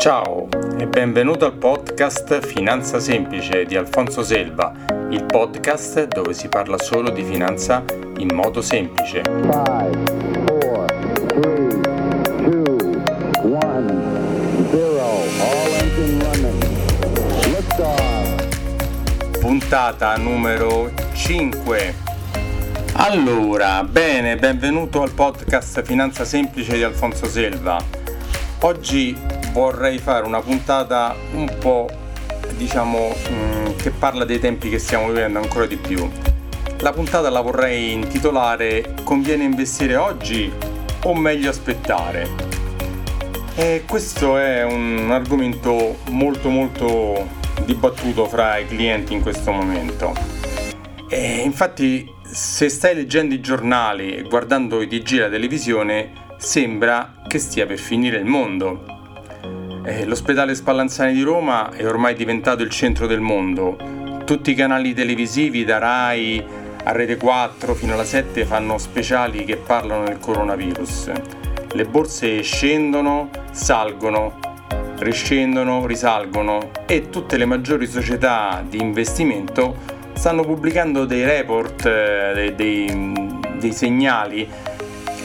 [0.00, 0.48] Ciao
[0.78, 4.72] e benvenuto al podcast Finanza Semplice di Alfonso Selva,
[5.10, 7.84] il podcast dove si parla solo di finanza
[8.16, 9.20] in modo semplice.
[9.20, 9.98] Five,
[10.46, 10.86] four,
[11.26, 11.80] three,
[12.38, 13.02] two,
[13.42, 14.08] one,
[19.38, 21.94] Puntata numero 5.
[22.94, 27.98] Allora, bene, benvenuto al podcast Finanza Semplice di Alfonso Selva.
[28.62, 31.88] Oggi vorrei fare una puntata un po'
[32.56, 36.08] diciamo mm, che parla dei tempi che stiamo vivendo ancora di più.
[36.78, 40.50] La puntata la vorrei intitolare Conviene investire oggi
[41.02, 42.28] o meglio aspettare?
[43.54, 47.28] E questo è un argomento molto molto
[47.64, 50.12] dibattuto fra i clienti in questo momento.
[51.08, 57.22] E infatti se stai leggendo i giornali e guardando i TG e la televisione sembra
[57.26, 58.99] che stia per finire il mondo
[59.82, 63.76] eh, l'ospedale Spallanzani di Roma è ormai diventato il centro del mondo.
[64.24, 66.44] Tutti i canali televisivi, da Rai
[66.82, 71.10] a Rete 4 fino alla 7, fanno speciali che parlano del coronavirus.
[71.72, 74.38] Le borse scendono, salgono,
[74.98, 82.54] riscendono, risalgono e tutte le maggiori società di investimento stanno pubblicando dei report, eh, dei,
[82.54, 84.48] dei, dei segnali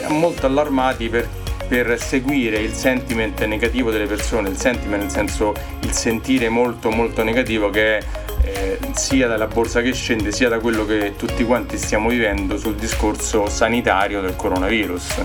[0.08, 1.28] molto allarmati per
[1.68, 7.22] per seguire il sentiment negativo delle persone, il sentiment nel senso il sentire molto molto
[7.22, 8.04] negativo che è
[8.46, 12.76] eh, sia dalla borsa che scende sia da quello che tutti quanti stiamo vivendo sul
[12.76, 15.24] discorso sanitario del coronavirus.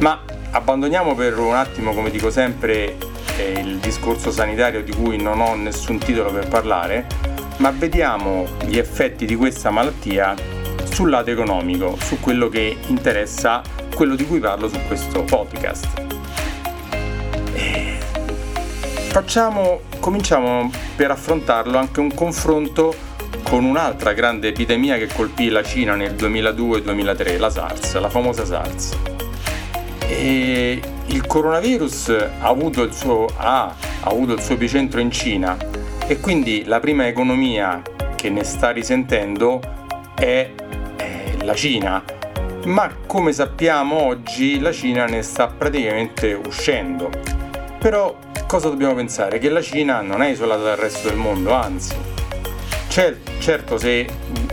[0.00, 2.96] Ma abbandoniamo per un attimo, come dico sempre,
[3.36, 7.06] eh, il discorso sanitario di cui non ho nessun titolo per parlare,
[7.58, 10.34] ma vediamo gli effetti di questa malattia
[10.84, 13.62] sul lato economico, su quello che interessa
[13.98, 15.88] quello di cui parlo su questo podcast.
[19.08, 22.94] Facciamo, cominciamo per affrontarlo anche un confronto
[23.42, 28.96] con un'altra grande epidemia che colpì la Cina nel 2002-2003, la SARS, la famosa SARS.
[30.06, 33.74] E il coronavirus ha avuto il suo, ha, ha
[34.08, 35.56] avuto il suo epicentro in Cina
[36.06, 37.82] e quindi la prima economia
[38.14, 39.60] che ne sta risentendo
[40.14, 40.52] è
[41.42, 42.00] la Cina
[42.64, 47.10] ma come sappiamo oggi la Cina ne sta praticamente uscendo.
[47.78, 49.38] Però cosa dobbiamo pensare?
[49.38, 51.94] Che la Cina non è isolata dal resto del mondo, anzi.
[53.38, 54.06] certo se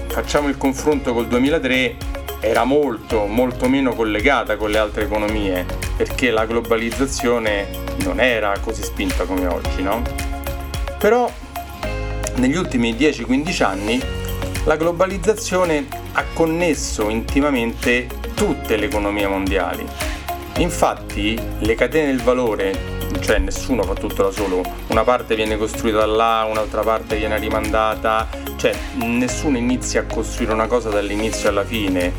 [0.07, 1.95] facciamo il confronto col 2003
[2.39, 5.65] era molto molto meno collegata con le altre economie
[5.97, 7.67] perché la globalizzazione
[8.03, 10.01] non era così spinta come oggi, no?
[10.99, 11.31] Però
[12.35, 14.01] negli ultimi 10-15 anni
[14.65, 19.85] la globalizzazione ha connesso intimamente tutte le economie mondiali.
[20.57, 22.73] Infatti le catene del valore,
[23.19, 28.27] cioè nessuno fa tutto da solo, una parte viene costruita là, un'altra parte viene rimandata,
[28.55, 32.11] cioè nessuno inizia a costruire una cosa dall'inizio alla fine.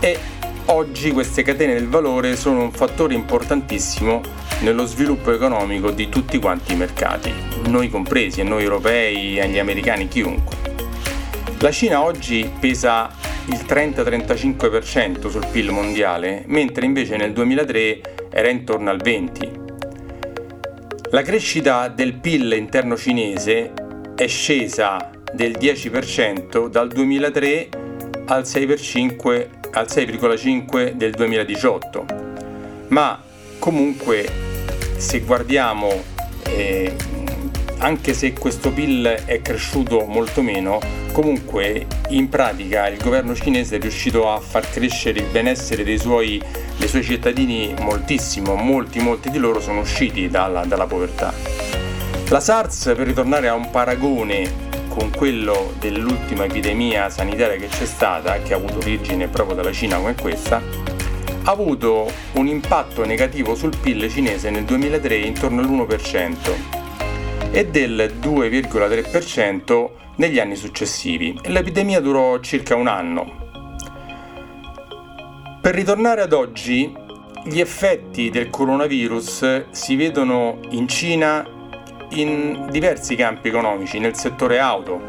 [0.00, 0.18] E
[0.66, 4.22] oggi queste catene del valore sono un fattore importantissimo
[4.60, 7.32] nello sviluppo economico di tutti quanti i mercati,
[7.66, 10.59] noi compresi, noi europei, gli americani, chiunque.
[11.62, 13.10] La Cina oggi pesa
[13.48, 18.00] il 30-35% sul PIL mondiale, mentre invece nel 2003
[18.30, 21.08] era intorno al 20%.
[21.10, 23.72] La crescita del PIL interno cinese
[24.16, 27.68] è scesa del 10% dal 2003
[28.28, 32.06] al 6,5% del 2018.
[32.88, 33.22] Ma
[33.58, 34.26] comunque
[34.96, 35.92] se guardiamo
[36.46, 36.96] eh,
[37.80, 40.80] anche se questo PIL è cresciuto molto meno,
[41.12, 46.42] comunque in pratica il governo cinese è riuscito a far crescere il benessere dei suoi,
[46.76, 51.32] dei suoi cittadini moltissimo, molti molti di loro sono usciti dalla, dalla povertà.
[52.28, 58.42] La SARS, per ritornare a un paragone con quello dell'ultima epidemia sanitaria che c'è stata,
[58.42, 60.60] che ha avuto origine proprio dalla Cina come questa,
[61.42, 66.79] ha avuto un impatto negativo sul PIL cinese nel 2003 intorno all'1%
[67.52, 71.38] e del 2,3% negli anni successivi.
[71.44, 73.38] L'epidemia durò circa un anno.
[75.60, 76.94] Per ritornare ad oggi,
[77.44, 81.46] gli effetti del coronavirus si vedono in Cina
[82.10, 85.00] in diversi campi economici, nel settore auto.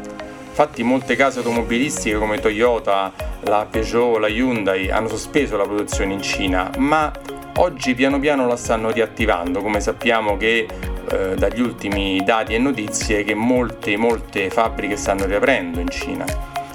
[0.48, 3.12] Infatti molte case automobilistiche come Toyota,
[3.44, 7.10] la Peugeot, la Hyundai hanno sospeso la produzione in Cina, ma
[7.56, 10.66] oggi piano piano la stanno riattivando, come sappiamo che
[11.12, 16.24] eh, dagli ultimi dati e notizie che molte, molte fabbriche stanno riaprendo in Cina.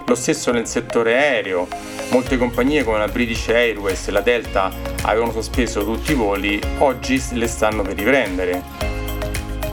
[0.06, 1.68] Lo stesso nel settore aereo,
[2.12, 7.22] molte compagnie come la British Airways e la Delta avevano sospeso tutti i voli, oggi
[7.34, 8.86] le stanno per riprendere.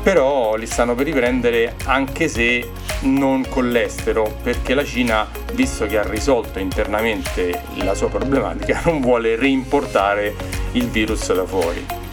[0.03, 2.71] però li stanno per riprendere anche se
[3.03, 9.01] non con l'estero, perché la Cina, visto che ha risolto internamente la sua problematica, non
[9.01, 10.35] vuole reimportare
[10.73, 12.04] il virus da fuori.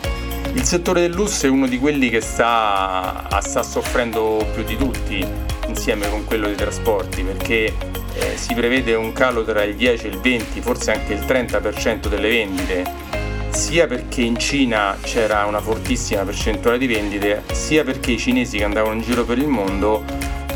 [0.53, 5.25] Il settore del lusso è uno di quelli che sta, sta soffrendo più di tutti,
[5.67, 7.73] insieme con quello dei trasporti, perché
[8.13, 12.07] eh, si prevede un calo tra il 10 e il 20, forse anche il 30%
[12.07, 13.11] delle vendite
[13.51, 18.63] sia perché in Cina c'era una fortissima percentuale di vendite, sia perché i cinesi che
[18.63, 20.03] andavano in giro per il mondo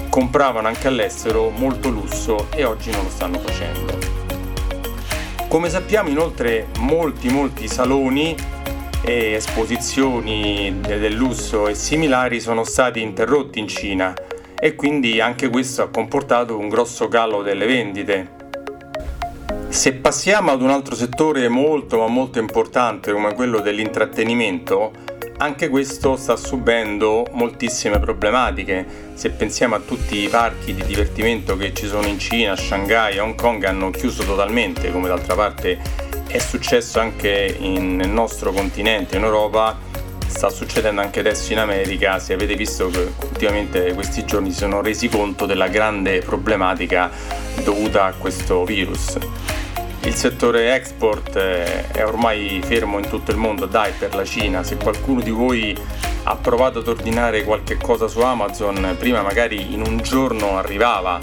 [0.09, 3.97] compravano anche all'estero molto lusso e oggi non lo stanno facendo.
[5.47, 8.35] Come sappiamo inoltre molti molti saloni
[9.03, 14.13] e esposizioni del lusso e similari sono stati interrotti in Cina
[14.57, 18.43] e quindi anche questo ha comportato un grosso calo delle vendite
[19.75, 24.93] se passiamo ad un altro settore molto ma molto importante come quello dell'intrattenimento,
[25.37, 28.85] anche questo sta subendo moltissime problematiche.
[29.15, 33.35] Se pensiamo a tutti i parchi di divertimento che ci sono in Cina, Shanghai, Hong
[33.35, 35.77] Kong hanno chiuso totalmente, come d'altra parte
[36.27, 39.77] è successo anche in, nel nostro continente, in Europa,
[40.27, 44.81] sta succedendo anche adesso in America, se avete visto che ultimamente questi giorni si sono
[44.81, 47.09] resi conto della grande problematica
[47.63, 49.17] dovuta a questo virus.
[50.03, 54.61] Il settore export eh, è ormai fermo in tutto il mondo, dai per la Cina,
[54.61, 55.75] se qualcuno di voi
[56.23, 61.19] ha provato ad ordinare qualche cosa su Amazon, prima magari in un giorno arrivava,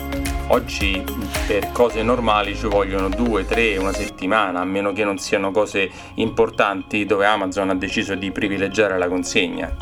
[0.49, 1.05] oggi
[1.47, 5.91] per cose normali ci vogliono due, tre, una settimana, a meno che non siano cose
[6.15, 9.75] importanti dove Amazon ha deciso di privilegiare la consegna.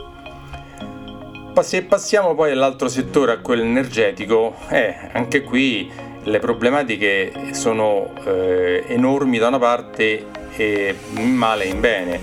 [1.60, 5.90] Se passiamo poi all'altro settore, a quello energetico, eh, anche qui
[6.22, 12.20] le problematiche sono eh, enormi da una parte e in male e in bene.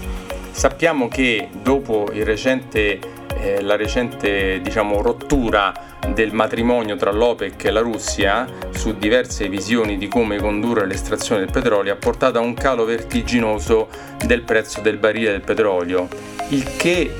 [0.51, 3.00] Sappiamo che dopo recente,
[3.40, 9.98] eh, la recente diciamo, rottura del matrimonio tra l'OPEC e la Russia su diverse visioni
[9.98, 13.88] di come condurre l'estrazione del petrolio ha portato a un calo vertiginoso
[14.25, 16.07] del prezzo del barile del petrolio,
[16.50, 17.12] il che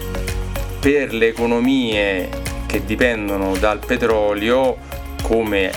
[0.80, 2.30] per le economie
[2.66, 4.78] che dipendono dal petrolio
[5.22, 5.72] come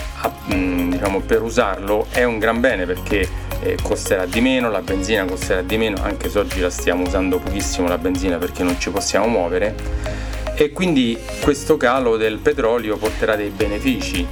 [0.54, 3.26] mm, diciamo, per usarlo è un gran bene perché
[3.62, 7.38] eh, costerà di meno, la benzina costerà di meno, anche se oggi la stiamo usando
[7.38, 10.28] pochissimo la benzina perché non ci possiamo muovere
[10.62, 14.26] e quindi questo calo del petrolio porterà dei benefici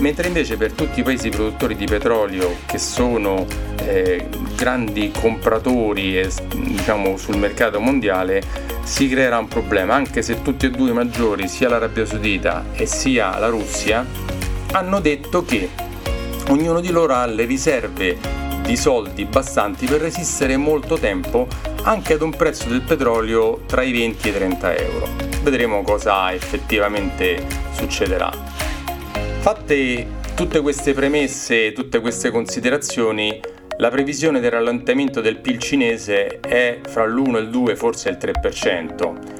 [0.00, 3.44] mentre invece per tutti i paesi produttori di petrolio che sono
[3.82, 4.26] eh,
[4.56, 8.42] grandi compratori eh, diciamo, sul mercato mondiale
[8.84, 12.86] si creerà un problema anche se tutti e due i maggiori sia l'Arabia Saudita e
[12.86, 14.06] sia la Russia
[14.72, 15.68] hanno detto che
[16.48, 18.16] ognuno di loro ha le riserve
[18.62, 21.46] di soldi bastanti per resistere molto tempo
[21.82, 25.29] anche ad un prezzo del petrolio tra i 20 e i 30 euro.
[25.42, 28.30] Vedremo cosa effettivamente succederà.
[29.40, 33.40] Fatte tutte queste premesse, tutte queste considerazioni,
[33.78, 38.18] la previsione del rallentamento del PIL cinese è fra l'1 e il 2, forse il
[38.20, 39.38] 3%.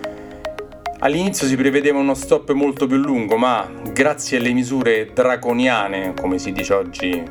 [1.00, 6.52] All'inizio si prevedeva uno stop molto più lungo, ma grazie alle misure draconiane, come si
[6.52, 7.22] dice oggi,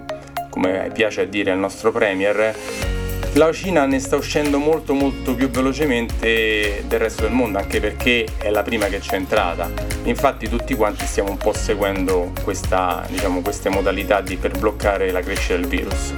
[0.50, 2.56] come piace a dire al nostro Premier,
[3.40, 8.26] la Cina ne sta uscendo molto molto più velocemente del resto del mondo, anche perché
[8.38, 9.72] è la prima che c'è entrata.
[10.04, 15.22] Infatti tutti quanti stiamo un po' seguendo questa, diciamo, queste modalità di, per bloccare la
[15.22, 16.14] crescita del virus.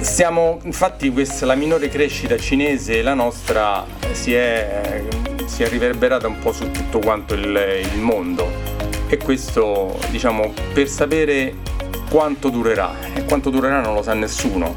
[0.00, 5.02] Stiamo, infatti questa, la minore crescita cinese, la nostra, si è,
[5.44, 8.50] si è riverberata un po' su tutto quanto il, il mondo
[9.08, 11.54] e questo diciamo per sapere
[12.08, 14.74] quanto durerà quanto durerà non lo sa nessuno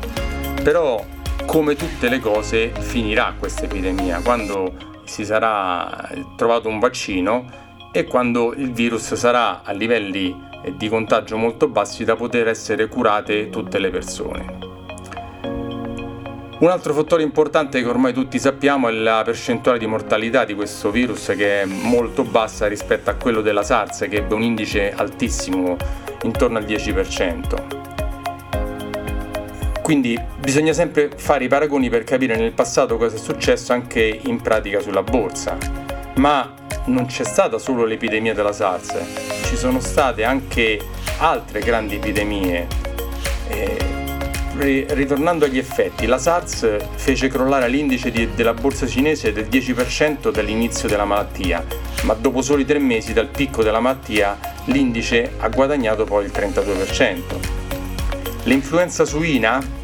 [0.61, 1.03] però
[1.45, 4.73] come tutte le cose finirà questa epidemia quando
[5.05, 11.67] si sarà trovato un vaccino e quando il virus sarà a livelli di contagio molto
[11.67, 14.57] bassi da poter essere curate tutte le persone.
[16.59, 20.91] Un altro fattore importante che ormai tutti sappiamo è la percentuale di mortalità di questo
[20.91, 25.77] virus che è molto bassa rispetto a quello della SARS che ebbe un indice altissimo,
[26.23, 27.88] intorno al 10%.
[29.89, 34.39] Quindi bisogna sempre fare i paragoni per capire nel passato cosa è successo anche in
[34.39, 35.57] pratica sulla borsa.
[36.17, 36.53] Ma
[36.85, 38.95] non c'è stata solo l'epidemia della SARS,
[39.45, 40.79] ci sono state anche
[41.17, 42.67] altre grandi epidemie.
[43.47, 50.29] Eh, ritornando agli effetti, la SARS fece crollare l'indice di, della borsa cinese del 10%
[50.31, 51.65] dall'inizio della malattia,
[52.03, 57.57] ma dopo soli tre mesi dal picco della malattia l'indice ha guadagnato poi il 32%.
[58.43, 59.77] L'influenza suina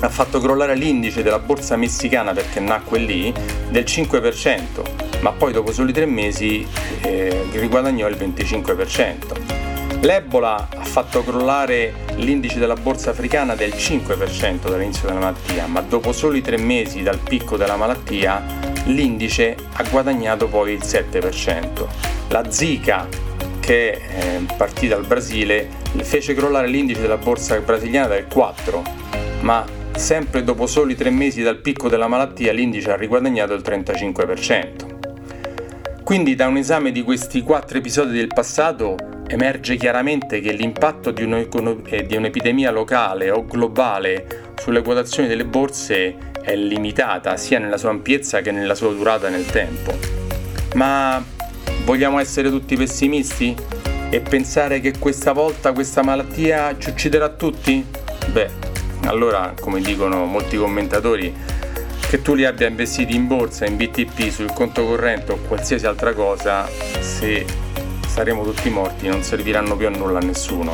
[0.00, 3.32] ha fatto crollare l'indice della borsa messicana perché nacque lì
[3.70, 6.66] del 5%, ma poi dopo soli tre mesi
[7.02, 9.58] eh, riguadagnò il 25%.
[10.00, 16.12] L'Ebola ha fatto crollare l'indice della borsa africana del 5% dall'inizio della malattia, ma dopo
[16.12, 18.42] soli tre mesi dal picco della malattia
[18.86, 21.86] l'indice ha guadagnato poi il 7%.
[22.28, 23.06] La Zika,
[23.60, 28.82] che è eh, partita dal Brasile, fece crollare l'indice della borsa brasiliana del 4%,
[29.40, 36.02] ma sempre dopo soli tre mesi dal picco della malattia l'indice ha riguadagnato il 35%.
[36.02, 41.28] Quindi da un esame di questi quattro episodi del passato emerge chiaramente che l'impatto di,
[41.90, 47.90] eh, di un'epidemia locale o globale sulle quotazioni delle borse è limitata sia nella sua
[47.90, 49.92] ampiezza che nella sua durata nel tempo.
[50.74, 51.22] Ma
[51.84, 53.54] vogliamo essere tutti pessimisti
[54.08, 57.84] e pensare che questa volta questa malattia ci ucciderà tutti?
[58.32, 58.69] Beh,
[59.10, 61.34] allora, come dicono molti commentatori,
[62.08, 66.14] che tu li abbia investiti in borsa, in BTP, sul conto corrente o qualsiasi altra
[66.14, 66.68] cosa,
[67.00, 67.44] se
[68.06, 70.72] saremo tutti morti non serviranno più a nulla a nessuno.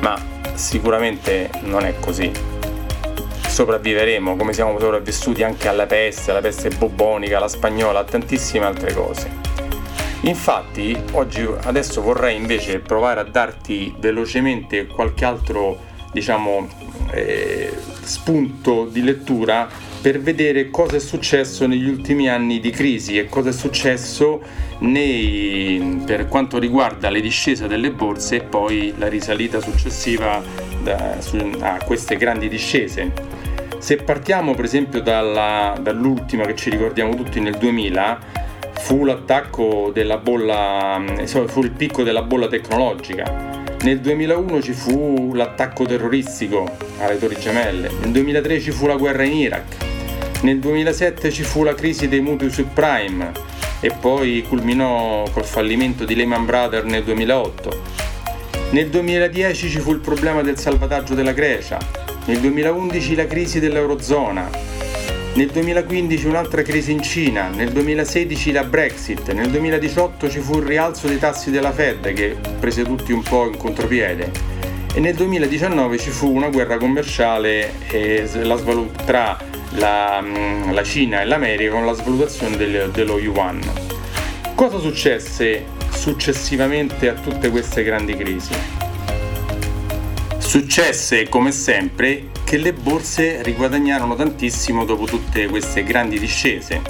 [0.00, 0.16] Ma
[0.54, 2.30] sicuramente non è così.
[3.48, 8.94] Sopravviveremo come siamo sopravvissuti anche alla peste, alla peste bubonica, alla spagnola, a tantissime altre
[8.94, 9.30] cose.
[10.22, 16.68] Infatti, oggi adesso vorrei invece provare a darti velocemente qualche altro, diciamo,
[17.10, 19.68] eh, spunto di lettura
[20.02, 24.42] per vedere cosa è successo negli ultimi anni di crisi e cosa è successo
[24.80, 30.42] nei, per quanto riguarda le discese delle borse e poi la risalita successiva
[30.82, 33.12] da, su, a queste grandi discese.
[33.78, 38.18] Se partiamo per esempio dalla, dall'ultima che ci ricordiamo tutti nel 2000,
[38.74, 41.00] fu l'attacco della bolla,
[41.46, 47.90] fu il picco della bolla tecnologica nel 2001 ci fu l'attacco terroristico alle Torri Gemelle,
[48.00, 49.76] nel 2003 ci fu la guerra in Iraq,
[50.42, 53.32] nel 2007 ci fu la crisi dei mutui subprime
[53.80, 57.82] e poi culminò col fallimento di Lehman Brothers nel 2008.
[58.70, 61.78] Nel 2010 ci fu il problema del salvataggio della Grecia,
[62.26, 64.48] nel 2011 la crisi dell'Eurozona,
[65.34, 70.64] nel 2015 un'altra crisi in Cina, nel 2016 la Brexit, nel 2018 ci fu il
[70.64, 74.30] rialzo dei tassi della Fed che prese tutti un po' in contropiede
[74.92, 77.72] e nel 2019 ci fu una guerra commerciale
[78.42, 79.38] la svalut- tra
[79.76, 83.58] la, mm, la, Cina e l'America con la svalutazione del, dello yuan.
[84.54, 88.52] Cosa successe successivamente a tutte queste grandi crisi?
[90.36, 96.82] Successe come sempre che le borse riguadagnarono tantissimo dopo tutte queste grandi discese.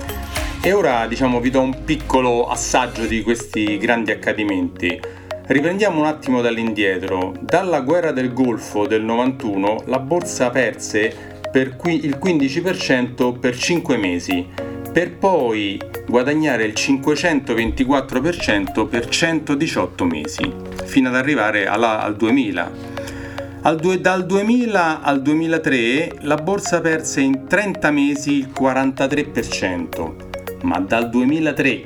[0.61, 5.01] E ora diciamo vi do un piccolo assaggio di questi grandi accadimenti.
[5.47, 7.33] Riprendiamo un attimo dall'indietro.
[7.41, 11.15] Dalla guerra del Golfo del 91 la borsa perse
[11.53, 14.45] per il 15% per 5 mesi,
[14.93, 20.53] per poi guadagnare il 524% per 118 mesi,
[20.87, 22.92] fino ad arrivare alla, al 2000
[23.71, 30.13] due, dal 2000 al 2003 la borsa perse in 30 mesi il 43%,
[30.63, 31.85] ma dal 2003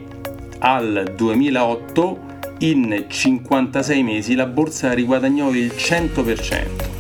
[0.61, 2.25] al 2008
[2.61, 6.95] in 56 mesi la borsa riguadagnò il 100%.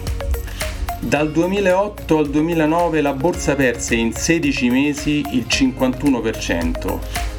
[1.00, 6.99] Dal 2008 al 2009 la borsa perse in 16 mesi il 51%,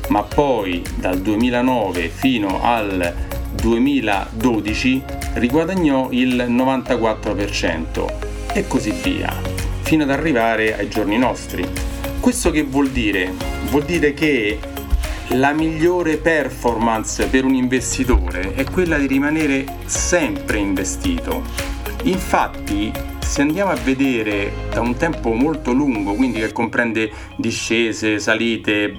[0.10, 3.27] ma poi dal 2009 fino al
[3.62, 9.36] 2012 riguadagnò il 94% e così via,
[9.82, 11.68] fino ad arrivare ai giorni nostri.
[12.20, 13.34] Questo che vuol dire?
[13.70, 14.60] Vuol dire che
[15.32, 21.44] la migliore performance per un investitore è quella di rimanere sempre investito.
[22.04, 22.92] Infatti,
[23.28, 28.96] se andiamo a vedere da un tempo molto lungo, quindi che comprende discese, salite,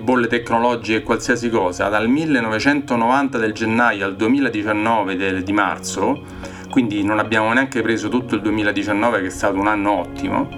[0.00, 6.22] bolle tecnologiche e qualsiasi cosa, dal 1990 del gennaio al 2019 del, di marzo,
[6.70, 10.48] quindi non abbiamo neanche preso tutto il 2019 che è stato un anno ottimo,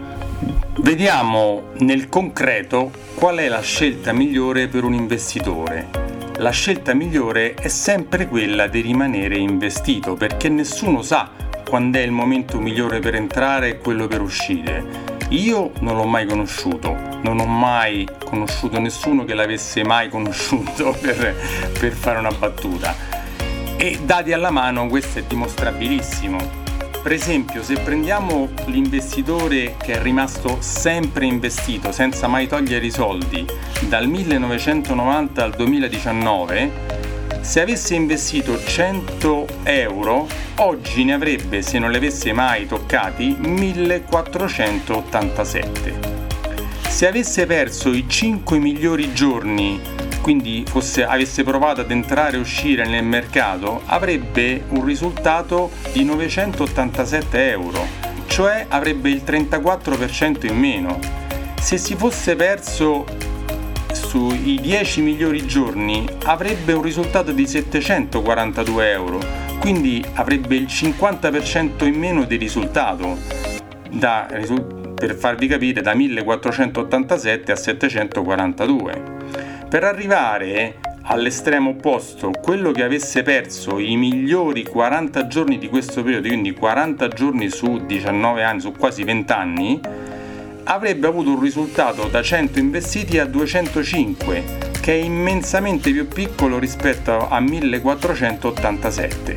[0.80, 6.06] vediamo nel concreto qual è la scelta migliore per un investitore.
[6.36, 12.10] La scelta migliore è sempre quella di rimanere investito perché nessuno sa quando è il
[12.10, 15.16] momento migliore per entrare e quello per uscire.
[15.30, 21.36] Io non l'ho mai conosciuto, non ho mai conosciuto nessuno che l'avesse mai conosciuto per,
[21.78, 22.96] per fare una battuta.
[23.76, 26.66] E dati alla mano questo è dimostrabilissimo.
[27.02, 33.44] Per esempio, se prendiamo l'investitore che è rimasto sempre investito senza mai togliere i soldi
[33.88, 36.97] dal 1990 al 2019,
[37.48, 45.98] se avesse investito 100 euro, oggi ne avrebbe, se non li avesse mai toccati, 1487.
[46.86, 49.80] Se avesse perso i 5 migliori giorni
[50.20, 57.48] quindi fosse, avesse provato ad entrare e uscire nel mercato, avrebbe un risultato di 987
[57.48, 57.86] euro,
[58.26, 60.98] cioè avrebbe il 34% in meno.
[61.58, 63.06] Se si fosse perso
[63.92, 69.20] sui 10 migliori giorni avrebbe un risultato di 742 euro,
[69.60, 73.16] quindi avrebbe il 50% in meno di risultato,
[73.90, 74.26] da,
[74.94, 79.02] per farvi capire da 1487 a 742.
[79.68, 86.28] Per arrivare all'estremo opposto, quello che avesse perso i migliori 40 giorni di questo periodo,
[86.28, 89.80] quindi 40 giorni su 19 anni, su quasi 20 anni,
[90.70, 94.44] avrebbe avuto un risultato da 100 investiti a 205,
[94.80, 99.36] che è immensamente più piccolo rispetto a 1487.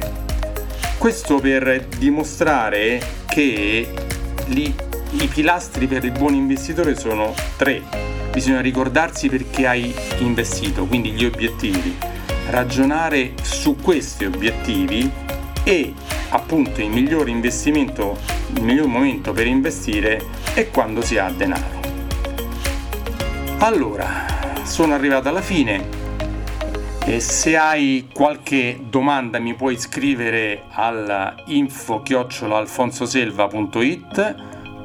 [0.97, 3.87] Questo per dimostrare che
[4.47, 4.75] li,
[5.11, 11.25] i pilastri per il buon investitore sono tre bisogna ricordarsi perché hai investito, quindi gli
[11.25, 11.97] obiettivi,
[12.49, 15.09] ragionare su questi obiettivi
[15.63, 15.93] e
[16.29, 18.17] appunto il miglior investimento,
[18.55, 20.23] il miglior momento per investire
[20.53, 21.79] è quando si ha denaro.
[23.59, 24.25] Allora,
[24.63, 25.99] sono arrivato alla fine
[27.05, 34.35] e se hai qualche domanda mi puoi scrivere al info alfonsoselva.it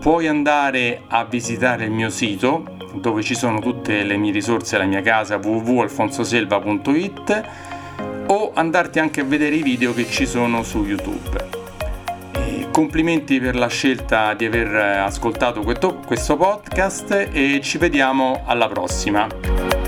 [0.00, 4.84] puoi andare a visitare il mio sito dove ci sono tutte le mie risorse, la
[4.84, 7.48] mia casa www.alfonsoselva.it
[8.28, 11.45] o andarti anche a vedere i video che ci sono su YouTube.
[12.76, 19.85] Complimenti per la scelta di aver ascoltato questo, questo podcast e ci vediamo alla prossima.